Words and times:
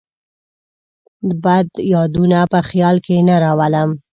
بد 1.43 1.67
یادونه 1.93 2.39
په 2.51 2.59
خیال 2.69 2.97
کې 3.05 3.15
نه 3.27 3.35
راولم. 3.43 3.89